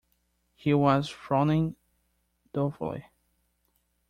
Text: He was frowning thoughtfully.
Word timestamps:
He 0.55 0.73
was 0.73 1.09
frowning 1.09 1.75
thoughtfully. 2.55 3.05